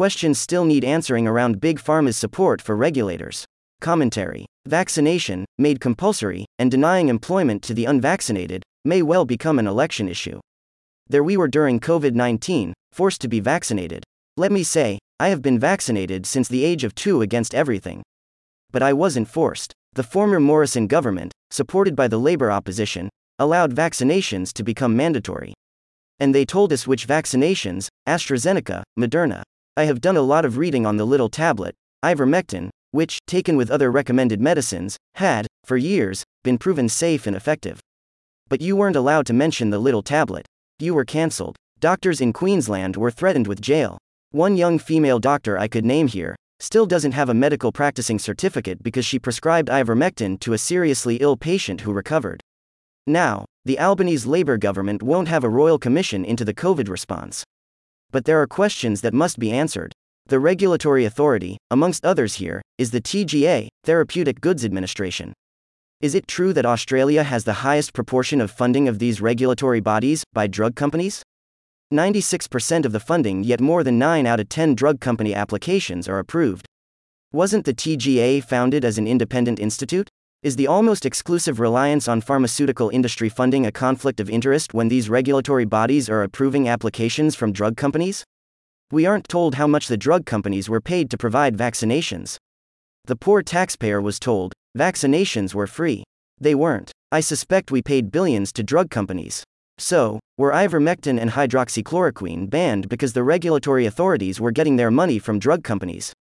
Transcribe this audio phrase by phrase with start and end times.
[0.00, 3.44] questions still need answering around Big Pharma's support for regulators.
[3.82, 10.08] Commentary Vaccination, made compulsory, and denying employment to the unvaccinated, may well become an election
[10.08, 10.40] issue.
[11.06, 14.02] There we were during COVID 19, forced to be vaccinated.
[14.38, 18.02] Let me say, I have been vaccinated since the age of two against everything.
[18.72, 19.74] But I wasn't forced.
[19.92, 25.52] The former Morrison government, supported by the labor opposition, allowed vaccinations to become mandatory.
[26.18, 29.42] And they told us which vaccinations AstraZeneca, Moderna.
[29.80, 31.74] I have done a lot of reading on the little tablet,
[32.04, 37.80] ivermectin, which, taken with other recommended medicines, had, for years, been proven safe and effective.
[38.50, 40.44] But you weren't allowed to mention the little tablet.
[40.80, 41.56] You were cancelled.
[41.78, 43.96] Doctors in Queensland were threatened with jail.
[44.32, 48.82] One young female doctor I could name here still doesn't have a medical practicing certificate
[48.82, 52.42] because she prescribed ivermectin to a seriously ill patient who recovered.
[53.06, 57.44] Now, the Albanese Labour government won't have a royal commission into the COVID response.
[58.12, 59.92] But there are questions that must be answered.
[60.26, 65.32] The regulatory authority, amongst others here, is the TGA, Therapeutic Goods Administration.
[66.00, 70.24] Is it true that Australia has the highest proportion of funding of these regulatory bodies
[70.32, 71.22] by drug companies?
[71.92, 76.18] 96% of the funding, yet more than 9 out of 10 drug company applications are
[76.18, 76.66] approved.
[77.32, 80.09] Wasn't the TGA founded as an independent institute?
[80.42, 85.10] Is the almost exclusive reliance on pharmaceutical industry funding a conflict of interest when these
[85.10, 88.24] regulatory bodies are approving applications from drug companies?
[88.90, 92.38] We aren't told how much the drug companies were paid to provide vaccinations.
[93.04, 96.04] The poor taxpayer was told vaccinations were free.
[96.38, 96.90] They weren't.
[97.12, 99.44] I suspect we paid billions to drug companies.
[99.76, 105.38] So, were ivermectin and hydroxychloroquine banned because the regulatory authorities were getting their money from
[105.38, 106.14] drug companies?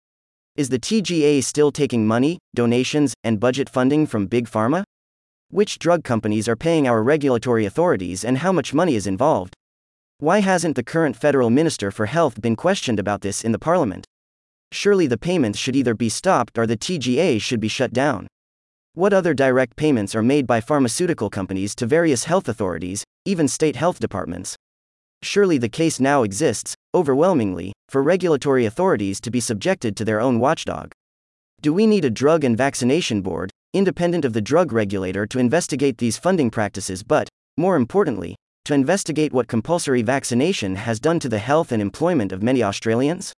[0.57, 4.81] Is the TGA still taking money, donations, and budget funding from Big Pharma?
[5.51, 9.53] Which drug companies are paying our regulatory authorities and how much money is involved?
[10.17, 14.07] Why hasn't the current federal minister for health been questioned about this in the parliament?
[14.71, 18.25] Surely the payments should either be stopped or the TGA should be shut down.
[18.95, 23.75] What other direct payments are made by pharmaceutical companies to various health authorities, even state
[23.75, 24.55] health departments?
[25.23, 30.39] Surely the case now exists, overwhelmingly, for regulatory authorities to be subjected to their own
[30.39, 30.91] watchdog.
[31.61, 35.97] Do we need a drug and vaccination board, independent of the drug regulator, to investigate
[35.97, 38.35] these funding practices but, more importantly,
[38.65, 43.33] to investigate what compulsory vaccination has done to the health and employment of many Australians?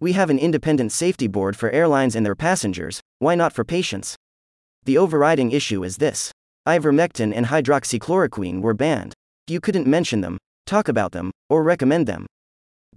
[0.00, 4.16] We have an independent safety board for airlines and their passengers, why not for patients?
[4.84, 6.30] The overriding issue is this
[6.68, 9.14] ivermectin and hydroxychloroquine were banned.
[9.46, 12.26] You couldn't mention them, talk about them, or recommend them.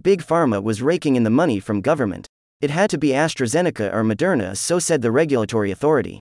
[0.02, 2.26] Big Pharma was raking in the money from government.
[2.60, 6.20] It had to be AstraZeneca or Moderna, so said the regulatory authority.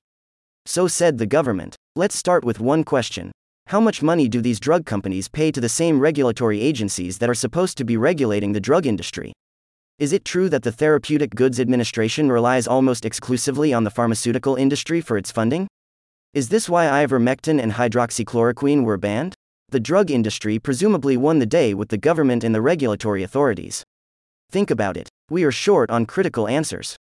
[0.66, 1.76] So said the government.
[1.96, 3.32] Let's start with one question
[3.68, 7.34] How much money do these drug companies pay to the same regulatory agencies that are
[7.34, 9.34] supposed to be regulating the drug industry?
[9.98, 15.02] Is it true that the Therapeutic Goods Administration relies almost exclusively on the pharmaceutical industry
[15.02, 15.68] for its funding?
[16.34, 19.36] Is this why ivermectin and hydroxychloroquine were banned?
[19.72, 23.84] The drug industry presumably won the day with the government and the regulatory authorities.
[24.50, 25.10] Think about it.
[25.30, 26.96] We are short on critical answers.